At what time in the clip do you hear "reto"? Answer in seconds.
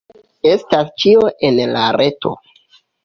2.03-2.33